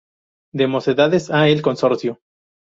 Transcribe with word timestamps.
De 0.51 0.65
Mocedades 0.71 1.29
a 1.29 1.47
El 1.47 1.61
Consorcio. 1.61 2.17